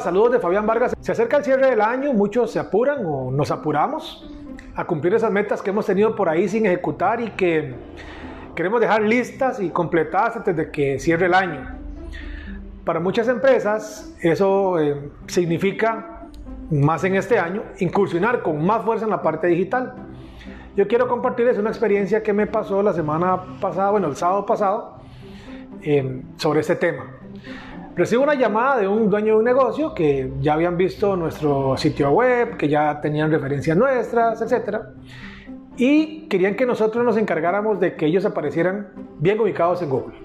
Saludos 0.00 0.32
de 0.32 0.40
Fabián 0.40 0.66
Vargas. 0.66 0.92
Se 1.00 1.12
acerca 1.12 1.36
el 1.36 1.44
cierre 1.44 1.70
del 1.70 1.80
año, 1.80 2.12
muchos 2.12 2.50
se 2.50 2.58
apuran 2.58 3.06
o 3.06 3.30
nos 3.30 3.52
apuramos 3.52 4.28
a 4.74 4.84
cumplir 4.84 5.14
esas 5.14 5.30
metas 5.30 5.62
que 5.62 5.70
hemos 5.70 5.86
tenido 5.86 6.16
por 6.16 6.28
ahí 6.28 6.48
sin 6.48 6.66
ejecutar 6.66 7.20
y 7.20 7.30
que 7.30 7.74
queremos 8.56 8.80
dejar 8.80 9.02
listas 9.02 9.60
y 9.60 9.70
completadas 9.70 10.36
antes 10.36 10.56
de 10.56 10.70
que 10.72 10.98
cierre 10.98 11.26
el 11.26 11.34
año. 11.34 11.78
Para 12.84 12.98
muchas 12.98 13.28
empresas 13.28 14.12
eso 14.20 14.80
eh, 14.80 15.10
significa, 15.28 16.26
más 16.72 17.04
en 17.04 17.14
este 17.14 17.38
año, 17.38 17.62
incursionar 17.78 18.42
con 18.42 18.66
más 18.66 18.84
fuerza 18.84 19.04
en 19.04 19.12
la 19.12 19.22
parte 19.22 19.46
digital. 19.46 19.94
Yo 20.76 20.88
quiero 20.88 21.06
compartirles 21.06 21.56
una 21.56 21.70
experiencia 21.70 22.20
que 22.20 22.32
me 22.32 22.48
pasó 22.48 22.82
la 22.82 22.92
semana 22.92 23.58
pasada, 23.60 23.90
bueno, 23.90 24.08
el 24.08 24.16
sábado 24.16 24.44
pasado, 24.44 24.96
eh, 25.82 26.22
sobre 26.36 26.60
este 26.60 26.74
tema. 26.74 27.04
Recibo 27.96 28.24
una 28.24 28.34
llamada 28.34 28.78
de 28.78 28.88
un 28.88 29.08
dueño 29.08 29.34
de 29.34 29.38
un 29.38 29.44
negocio 29.44 29.94
que 29.94 30.32
ya 30.40 30.54
habían 30.54 30.76
visto 30.76 31.14
nuestro 31.14 31.76
sitio 31.76 32.10
web, 32.10 32.56
que 32.56 32.68
ya 32.68 33.00
tenían 33.00 33.30
referencias 33.30 33.76
nuestras, 33.76 34.42
etc. 34.42 34.78
Y 35.76 36.26
querían 36.26 36.56
que 36.56 36.66
nosotros 36.66 37.04
nos 37.04 37.16
encargáramos 37.16 37.78
de 37.78 37.94
que 37.94 38.06
ellos 38.06 38.24
aparecieran 38.24 38.88
bien 39.20 39.38
ubicados 39.38 39.80
en 39.82 39.90
Google. 39.90 40.16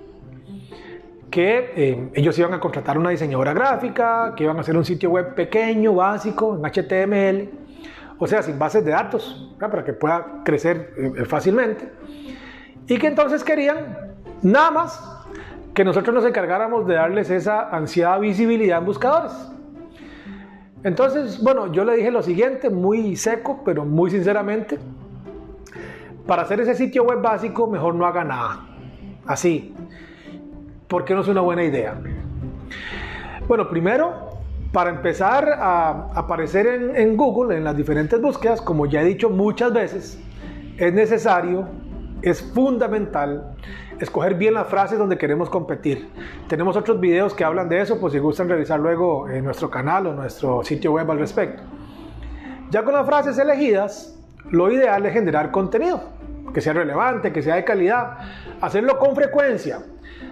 Que 1.29 1.71
eh, 1.75 2.09
ellos 2.15 2.39
iban 2.39 2.55
a 2.55 2.59
contratar 2.59 2.97
una 2.97 3.11
diseñadora 3.11 3.53
gráfica, 3.53 4.33
que 4.35 4.45
iban 4.45 4.57
a 4.57 4.61
hacer 4.61 4.75
un 4.75 4.83
sitio 4.83 5.11
web 5.11 5.35
pequeño, 5.35 5.93
básico, 5.93 6.55
en 6.55 6.63
HTML, 6.63 7.49
o 8.17 8.25
sea, 8.25 8.41
sin 8.41 8.57
bases 8.57 8.83
de 8.83 8.91
datos, 8.91 9.55
para 9.59 9.83
que 9.83 9.93
pueda 9.93 10.41
crecer 10.43 10.91
eh, 10.97 11.23
fácilmente. 11.25 11.87
Y 12.87 12.97
que 12.97 13.05
entonces 13.05 13.43
querían 13.43 14.15
nada 14.41 14.71
más 14.71 15.18
que 15.73 15.83
nosotros 15.83 16.13
nos 16.13 16.25
encargáramos 16.25 16.87
de 16.87 16.95
darles 16.95 17.29
esa 17.29 17.69
ansiada 17.69 18.17
visibilidad 18.19 18.79
en 18.79 18.85
buscadores. 18.85 19.31
Entonces, 20.83 21.41
bueno, 21.43 21.71
yo 21.71 21.83
le 21.83 21.97
dije 21.97 22.11
lo 22.11 22.23
siguiente, 22.23 22.69
muy 22.69 23.15
seco, 23.15 23.61
pero 23.65 23.85
muy 23.85 24.09
sinceramente, 24.11 24.77
para 26.25 26.43
hacer 26.43 26.61
ese 26.61 26.75
sitio 26.75 27.03
web 27.03 27.21
básico, 27.21 27.67
mejor 27.67 27.95
no 27.95 28.05
haga 28.05 28.23
nada. 28.23 28.65
Así, 29.25 29.73
porque 30.87 31.13
no 31.13 31.21
es 31.21 31.27
una 31.27 31.41
buena 31.41 31.63
idea. 31.63 31.95
Bueno, 33.47 33.67
primero, 33.67 34.29
para 34.71 34.89
empezar 34.89 35.49
a 35.49 36.11
aparecer 36.13 36.67
en, 36.67 36.95
en 36.95 37.17
Google, 37.17 37.57
en 37.57 37.63
las 37.63 37.75
diferentes 37.75 38.19
búsquedas, 38.21 38.61
como 38.61 38.85
ya 38.85 39.01
he 39.01 39.05
dicho 39.05 39.29
muchas 39.29 39.73
veces, 39.73 40.19
es 40.77 40.93
necesario, 40.93 41.67
es 42.21 42.41
fundamental 42.41 43.55
escoger 43.99 44.35
bien 44.35 44.53
las 44.53 44.67
frases 44.67 44.97
donde 44.97 45.17
queremos 45.17 45.49
competir. 45.49 46.09
Tenemos 46.47 46.75
otros 46.75 46.99
videos 46.99 47.33
que 47.33 47.43
hablan 47.43 47.69
de 47.69 47.81
eso, 47.81 47.99
pues 47.99 48.13
si 48.13 48.19
gustan 48.19 48.49
revisar 48.49 48.79
luego 48.79 49.29
en 49.29 49.43
nuestro 49.43 49.69
canal 49.69 50.07
o 50.07 50.13
nuestro 50.13 50.63
sitio 50.63 50.93
web 50.93 51.09
al 51.11 51.19
respecto. 51.19 51.63
Ya 52.69 52.83
con 52.83 52.93
las 52.93 53.05
frases 53.05 53.37
elegidas, 53.37 54.17
lo 54.51 54.71
ideal 54.71 55.05
es 55.05 55.13
generar 55.13 55.51
contenido, 55.51 56.01
que 56.53 56.61
sea 56.61 56.73
relevante, 56.73 57.33
que 57.33 57.41
sea 57.41 57.55
de 57.55 57.63
calidad, 57.63 58.17
hacerlo 58.61 58.97
con 58.97 59.15
frecuencia. 59.15 59.79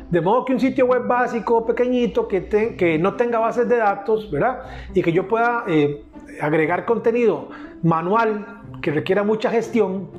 De 0.10 0.22
modo 0.22 0.46
que 0.46 0.54
un 0.54 0.60
sitio 0.60 0.86
web 0.86 1.06
básico, 1.06 1.66
pequeñito, 1.66 2.28
que, 2.28 2.48
que 2.78 2.98
no 2.98 3.16
tenga 3.16 3.40
bases 3.40 3.68
de 3.68 3.78
datos, 3.78 4.32
¿verdad? 4.32 4.62
Y 4.94 5.02
que 5.02 5.12
yo 5.12 5.28
pueda 5.28 5.66
eh, 5.68 6.06
agregar 6.40 6.86
contenido 6.86 7.50
manual 7.84 8.62
que 8.82 8.92
requiera 8.92 9.24
mucha 9.24 9.50
gestión, 9.50 10.10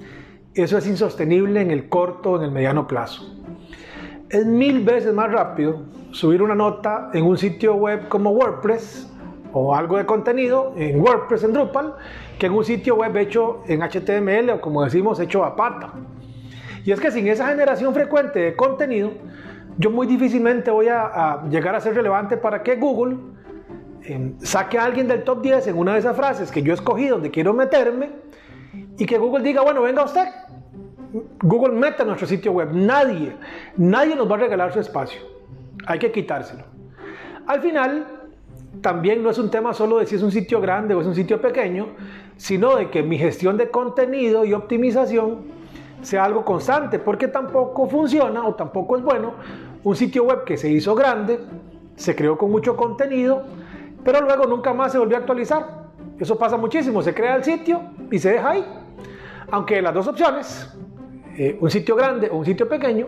eso 0.54 0.78
es 0.78 0.86
insostenible 0.86 1.60
en 1.60 1.70
el 1.70 1.88
corto 1.88 2.32
o 2.32 2.36
en 2.38 2.44
el 2.44 2.50
mediano 2.50 2.86
plazo. 2.86 3.34
Es 4.28 4.44
mil 4.44 4.84
veces 4.84 5.14
más 5.14 5.30
rápido 5.30 5.82
subir 6.10 6.42
una 6.42 6.54
nota 6.54 7.10
en 7.12 7.24
un 7.24 7.38
sitio 7.38 7.74
web 7.74 8.08
como 8.08 8.30
WordPress 8.30 9.10
o 9.52 9.74
algo 9.74 9.96
de 9.96 10.06
contenido 10.06 10.74
en 10.76 11.00
WordPress 11.00 11.44
en 11.44 11.52
Drupal 11.52 11.94
que 12.38 12.46
en 12.46 12.52
un 12.52 12.64
sitio 12.64 12.96
web 12.96 13.16
hecho 13.16 13.62
en 13.66 13.80
HTML 13.82 14.50
o 14.50 14.60
como 14.60 14.84
decimos 14.84 15.18
hecho 15.20 15.44
a 15.44 15.56
pata. 15.56 15.92
Y 16.84 16.92
es 16.92 17.00
que 17.00 17.10
sin 17.10 17.26
esa 17.28 17.48
generación 17.48 17.92
frecuente 17.92 18.38
de 18.38 18.56
contenido, 18.56 19.12
yo 19.76 19.90
muy 19.90 20.06
difícilmente 20.06 20.70
voy 20.70 20.88
a, 20.88 21.42
llegar 21.50 21.74
a 21.74 21.80
ser 21.80 21.94
relevante 21.94 22.36
para 22.36 22.62
que 22.62 22.76
Google 22.76 23.16
em, 24.04 24.38
saque 24.40 24.78
a 24.78 24.84
alguien 24.84 25.08
del 25.08 25.24
top 25.24 25.42
10 25.42 25.68
en 25.68 25.78
una 25.78 25.94
de 25.94 26.00
esas 26.00 26.16
frases 26.16 26.50
que 26.50 26.62
yo 26.62 26.74
escogí 26.74 27.08
donde 27.08 27.30
quiero 27.30 27.52
meterme 27.52 28.10
y 28.98 29.06
que 29.06 29.16
Google 29.16 29.44
diga, 29.44 29.62
bueno, 29.62 29.82
venga 29.82 30.04
usted, 30.04 30.26
Google 31.40 31.74
meta 31.74 32.04
nuestro 32.04 32.26
sitio 32.26 32.52
web. 32.52 32.70
Nadie, 32.72 33.34
nadie 33.76 34.14
nos 34.14 34.30
va 34.30 34.34
a 34.34 34.38
regalar 34.40 34.72
su 34.72 34.80
espacio. 34.80 35.20
Hay 35.86 35.98
que 35.98 36.12
quitárselo. 36.12 36.64
Al 37.46 37.62
final, 37.62 38.06
también 38.82 39.22
no 39.22 39.30
es 39.30 39.38
un 39.38 39.50
tema 39.50 39.72
solo 39.72 39.98
de 39.98 40.06
si 40.06 40.16
es 40.16 40.22
un 40.22 40.32
sitio 40.32 40.60
grande 40.60 40.94
o 40.94 41.00
es 41.00 41.06
un 41.06 41.14
sitio 41.14 41.40
pequeño, 41.40 41.88
sino 42.36 42.76
de 42.76 42.90
que 42.90 43.02
mi 43.02 43.16
gestión 43.18 43.56
de 43.56 43.70
contenido 43.70 44.44
y 44.44 44.52
optimización 44.52 45.58
sea 46.02 46.24
algo 46.24 46.44
constante, 46.44 46.98
porque 46.98 47.28
tampoco 47.28 47.88
funciona 47.88 48.46
o 48.46 48.54
tampoco 48.54 48.96
es 48.96 49.02
bueno 49.02 49.34
un 49.82 49.96
sitio 49.96 50.24
web 50.24 50.44
que 50.44 50.56
se 50.56 50.70
hizo 50.70 50.94
grande, 50.94 51.40
se 51.96 52.14
creó 52.14 52.36
con 52.36 52.50
mucho 52.50 52.76
contenido, 52.76 53.42
pero 54.04 54.20
luego 54.20 54.46
nunca 54.46 54.72
más 54.74 54.92
se 54.92 54.98
volvió 54.98 55.16
a 55.16 55.20
actualizar. 55.20 55.88
Eso 56.18 56.36
pasa 56.36 56.56
muchísimo, 56.56 57.02
se 57.02 57.14
crea 57.14 57.36
el 57.36 57.44
sitio 57.44 57.80
y 58.10 58.18
se 58.18 58.32
deja 58.32 58.50
ahí. 58.50 58.64
Aunque 59.50 59.80
las 59.80 59.94
dos 59.94 60.06
opciones, 60.06 60.70
eh, 61.36 61.56
un 61.60 61.70
sitio 61.70 61.96
grande 61.96 62.28
o 62.30 62.36
un 62.36 62.44
sitio 62.44 62.68
pequeño, 62.68 63.06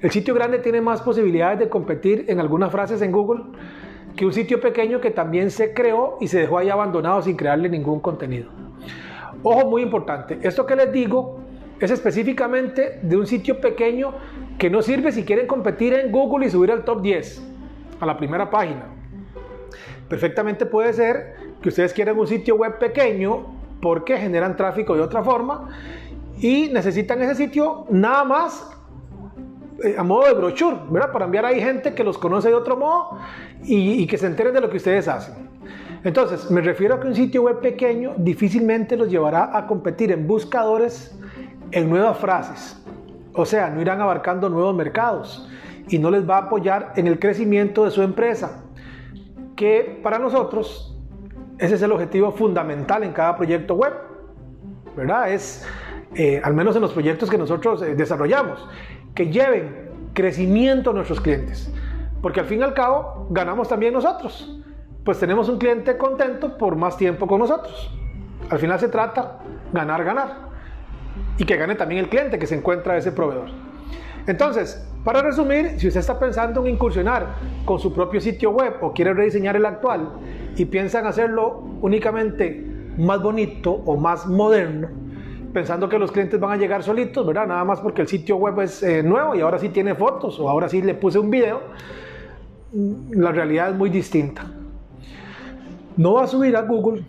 el 0.00 0.10
sitio 0.10 0.34
grande 0.34 0.58
tiene 0.58 0.80
más 0.80 1.02
posibilidades 1.02 1.58
de 1.58 1.68
competir 1.68 2.24
en 2.28 2.38
algunas 2.38 2.70
frases 2.70 3.02
en 3.02 3.10
Google 3.10 3.42
que 4.16 4.24
un 4.24 4.32
sitio 4.32 4.60
pequeño 4.60 5.00
que 5.00 5.10
también 5.10 5.50
se 5.50 5.74
creó 5.74 6.18
y 6.20 6.28
se 6.28 6.40
dejó 6.40 6.58
ahí 6.58 6.68
abandonado 6.68 7.22
sin 7.22 7.36
crearle 7.36 7.68
ningún 7.68 8.00
contenido. 8.00 8.50
Ojo, 9.42 9.68
muy 9.68 9.82
importante, 9.82 10.38
esto 10.42 10.66
que 10.66 10.76
les 10.76 10.92
digo 10.92 11.40
es 11.80 11.90
específicamente 11.90 13.00
de 13.02 13.16
un 13.16 13.26
sitio 13.26 13.60
pequeño 13.60 14.14
que 14.58 14.70
no 14.70 14.82
sirve 14.82 15.10
si 15.10 15.24
quieren 15.24 15.48
competir 15.48 15.94
en 15.94 16.12
Google 16.12 16.46
y 16.46 16.50
subir 16.50 16.70
al 16.70 16.84
top 16.84 17.02
10, 17.02 17.42
a 17.98 18.06
la 18.06 18.16
primera 18.16 18.48
página. 18.50 18.86
Perfectamente 20.08 20.64
puede 20.64 20.92
ser 20.92 21.34
que 21.60 21.70
ustedes 21.70 21.92
quieran 21.92 22.16
un 22.18 22.26
sitio 22.28 22.54
web 22.54 22.78
pequeño 22.78 23.61
porque 23.82 24.16
generan 24.16 24.56
tráfico 24.56 24.94
de 24.94 25.02
otra 25.02 25.24
forma 25.24 25.68
y 26.38 26.70
necesitan 26.72 27.20
ese 27.20 27.34
sitio 27.34 27.84
nada 27.90 28.22
más 28.22 28.70
eh, 29.82 29.96
a 29.98 30.04
modo 30.04 30.28
de 30.28 30.34
brochure, 30.34 30.76
¿verdad? 30.88 31.10
Para 31.10 31.24
enviar 31.24 31.44
ahí 31.44 31.60
gente 31.60 31.92
que 31.92 32.04
los 32.04 32.16
conoce 32.16 32.48
de 32.48 32.54
otro 32.54 32.76
modo 32.76 33.18
y, 33.64 34.06
que 34.06 34.16
se 34.16 34.26
enteren 34.26 34.54
de 34.54 34.60
lo 34.60 34.70
que 34.70 34.76
ustedes 34.76 35.08
hacen. 35.08 35.50
Entonces, 36.04 36.48
me 36.48 36.60
refiero 36.60 36.94
a 36.94 37.00
que 37.00 37.08
un 37.08 37.14
sitio 37.14 37.42
web 37.42 37.60
pequeño 37.60 38.14
difícilmente 38.16 38.96
los 38.96 39.08
llevará 39.08 39.56
a 39.56 39.66
competir 39.66 40.12
en 40.12 40.28
buscadores 40.28 41.18
en 41.72 41.90
nuevas 41.90 42.18
frases. 42.18 42.80
O 43.34 43.44
sea, 43.44 43.68
no 43.68 43.80
irán 43.80 44.00
abarcando 44.00 44.48
nuevos 44.48 44.76
mercados 44.76 45.48
y 45.88 45.98
no 45.98 46.08
les 46.10 46.28
va 46.28 46.36
a 46.36 46.40
apoyar 46.42 46.92
en 46.94 47.08
el 47.08 47.18
crecimiento 47.18 47.84
de 47.84 47.90
su 47.90 48.02
empresa, 48.02 48.62
que 49.56 49.98
para 50.02 50.20
nosotros 50.20 50.91
ese 51.62 51.76
es 51.76 51.82
el 51.82 51.92
objetivo 51.92 52.32
fundamental 52.32 53.04
en 53.04 53.12
cada 53.12 53.36
proyecto 53.36 53.74
web, 53.74 53.92
¿verdad? 54.96 55.30
Es 55.30 55.64
eh, 56.16 56.40
al 56.42 56.54
menos 56.54 56.74
en 56.74 56.82
los 56.82 56.92
proyectos 56.92 57.30
que 57.30 57.38
nosotros 57.38 57.82
eh, 57.82 57.94
desarrollamos, 57.94 58.68
que 59.14 59.30
lleven 59.30 59.88
crecimiento 60.12 60.90
a 60.90 60.92
nuestros 60.92 61.20
clientes. 61.20 61.72
Porque 62.20 62.40
al 62.40 62.46
fin 62.46 62.60
y 62.60 62.62
al 62.64 62.74
cabo 62.74 63.28
ganamos 63.30 63.68
también 63.68 63.94
nosotros. 63.94 64.60
Pues 65.04 65.20
tenemos 65.20 65.48
un 65.48 65.58
cliente 65.58 65.96
contento 65.96 66.58
por 66.58 66.74
más 66.74 66.96
tiempo 66.96 67.28
con 67.28 67.38
nosotros. 67.38 67.96
Al 68.50 68.58
final 68.58 68.80
se 68.80 68.88
trata 68.88 69.38
ganar, 69.72 70.02
ganar. 70.02 70.36
Y 71.38 71.44
que 71.44 71.56
gane 71.56 71.76
también 71.76 72.00
el 72.00 72.08
cliente 72.08 72.40
que 72.40 72.46
se 72.48 72.56
encuentra 72.56 72.96
ese 72.96 73.12
proveedor. 73.12 73.50
Entonces, 74.26 74.84
para 75.04 75.22
resumir, 75.22 75.78
si 75.78 75.86
usted 75.86 76.00
está 76.00 76.18
pensando 76.18 76.64
en 76.66 76.74
incursionar 76.74 77.34
con 77.64 77.78
su 77.78 77.92
propio 77.94 78.20
sitio 78.20 78.50
web 78.50 78.78
o 78.80 78.92
quiere 78.92 79.14
rediseñar 79.14 79.54
el 79.54 79.66
actual 79.66 80.10
y 80.56 80.64
piensa 80.66 81.00
en 81.00 81.06
hacerlo 81.06 81.62
únicamente 81.80 82.66
más 82.98 83.22
bonito 83.22 83.72
o 83.72 83.96
más 83.96 84.26
moderno, 84.26 84.88
pensando 85.52 85.88
que 85.88 85.98
los 85.98 86.12
clientes 86.12 86.38
van 86.38 86.52
a 86.52 86.56
llegar 86.56 86.82
solitos, 86.82 87.26
¿verdad? 87.26 87.46
Nada 87.46 87.64
más 87.64 87.80
porque 87.80 88.02
el 88.02 88.08
sitio 88.08 88.36
web 88.36 88.60
es 88.60 88.82
eh, 88.82 89.02
nuevo 89.02 89.34
y 89.34 89.40
ahora 89.40 89.58
sí 89.58 89.68
tiene 89.70 89.94
fotos 89.94 90.38
o 90.38 90.48
ahora 90.48 90.68
sí 90.68 90.82
le 90.82 90.94
puse 90.94 91.18
un 91.18 91.30
video. 91.30 91.60
La 93.10 93.32
realidad 93.32 93.70
es 93.70 93.76
muy 93.76 93.90
distinta. 93.90 94.44
No 95.96 96.14
va 96.14 96.24
a 96.24 96.26
subir 96.26 96.56
a 96.56 96.62
Google 96.62 97.04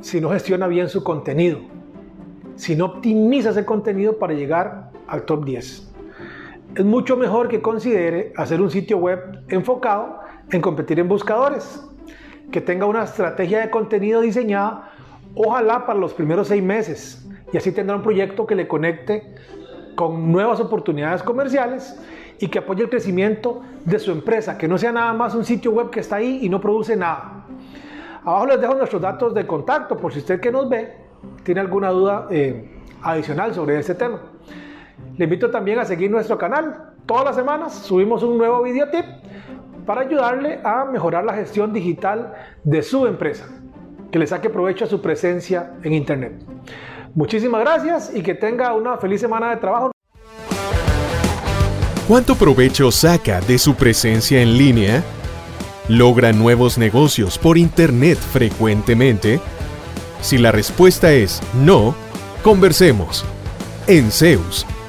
si 0.00 0.20
no 0.20 0.30
gestiona 0.30 0.66
bien 0.66 0.88
su 0.88 1.02
contenido, 1.02 1.60
si 2.56 2.76
no 2.76 2.86
optimiza 2.86 3.50
ese 3.50 3.64
contenido 3.64 4.18
para 4.18 4.34
llegar 4.34 4.90
al 5.06 5.22
top 5.22 5.44
10. 5.44 5.92
Es 6.76 6.84
mucho 6.84 7.16
mejor 7.16 7.48
que 7.48 7.62
considere 7.62 8.34
hacer 8.36 8.60
un 8.60 8.70
sitio 8.70 8.98
web 8.98 9.44
enfocado 9.48 10.20
en 10.50 10.60
competir 10.60 11.00
en 11.00 11.08
buscadores, 11.08 11.88
que 12.50 12.60
tenga 12.60 12.86
una 12.86 13.04
estrategia 13.04 13.60
de 13.60 13.70
contenido 13.70 14.20
diseñada, 14.20 14.90
ojalá 15.34 15.86
para 15.86 15.98
los 15.98 16.14
primeros 16.14 16.48
seis 16.48 16.62
meses, 16.62 17.28
y 17.52 17.56
así 17.56 17.72
tendrá 17.72 17.96
un 17.96 18.02
proyecto 18.02 18.46
que 18.46 18.54
le 18.54 18.66
conecte 18.66 19.34
con 19.94 20.30
nuevas 20.30 20.60
oportunidades 20.60 21.22
comerciales 21.22 21.98
y 22.38 22.48
que 22.48 22.58
apoye 22.58 22.82
el 22.82 22.90
crecimiento 22.90 23.62
de 23.84 23.98
su 23.98 24.10
empresa, 24.12 24.58
que 24.58 24.68
no 24.68 24.78
sea 24.78 24.92
nada 24.92 25.12
más 25.12 25.34
un 25.34 25.44
sitio 25.44 25.70
web 25.72 25.90
que 25.90 26.00
está 26.00 26.16
ahí 26.16 26.40
y 26.42 26.48
no 26.48 26.60
produce 26.60 26.96
nada. 26.96 27.46
Abajo 28.24 28.46
les 28.46 28.60
dejo 28.60 28.74
nuestros 28.74 29.00
datos 29.00 29.34
de 29.34 29.46
contacto 29.46 29.96
por 29.96 30.12
si 30.12 30.18
usted 30.18 30.40
que 30.40 30.50
nos 30.50 30.68
ve 30.68 31.06
tiene 31.44 31.60
alguna 31.60 31.90
duda 31.90 32.26
eh, 32.30 32.68
adicional 33.02 33.54
sobre 33.54 33.78
este 33.78 33.94
tema. 33.94 34.20
Le 35.16 35.24
invito 35.24 35.50
también 35.50 35.78
a 35.78 35.84
seguir 35.84 36.10
nuestro 36.10 36.36
canal. 36.36 36.92
Todas 37.06 37.24
las 37.24 37.36
semanas 37.36 37.74
subimos 37.74 38.22
un 38.22 38.36
nuevo 38.36 38.62
video 38.62 38.88
tip 38.90 39.04
para 39.86 40.02
ayudarle 40.02 40.60
a 40.64 40.84
mejorar 40.84 41.24
la 41.24 41.34
gestión 41.34 41.72
digital 41.72 42.34
de 42.64 42.82
su 42.82 43.06
empresa, 43.06 43.46
que 44.10 44.18
le 44.18 44.26
saque 44.26 44.50
provecho 44.50 44.84
a 44.84 44.88
su 44.88 45.00
presencia 45.00 45.74
en 45.82 45.94
Internet. 45.94 46.32
Muchísimas 47.14 47.60
gracias 47.62 48.12
y 48.14 48.22
que 48.22 48.34
tenga 48.34 48.74
una 48.74 48.98
feliz 48.98 49.20
semana 49.20 49.50
de 49.50 49.56
trabajo. 49.56 49.92
¿Cuánto 52.06 52.34
provecho 52.34 52.90
saca 52.90 53.40
de 53.40 53.58
su 53.58 53.74
presencia 53.74 54.42
en 54.42 54.58
línea? 54.58 55.02
¿Logra 55.88 56.32
nuevos 56.32 56.78
negocios 56.78 57.38
por 57.38 57.56
Internet 57.56 58.18
frecuentemente? 58.18 59.40
Si 60.20 60.38
la 60.38 60.52
respuesta 60.52 61.12
es 61.12 61.40
no, 61.54 61.94
conversemos. 62.42 63.24
En 63.86 64.10
Zeus 64.10 64.66